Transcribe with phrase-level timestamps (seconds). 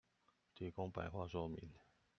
[0.55, 1.69] 提供白話說明